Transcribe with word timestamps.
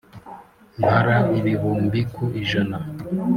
mpara 0.79 1.17
ibihumbi 1.39 1.99
ku 2.13 2.23
ijana. 2.41 2.77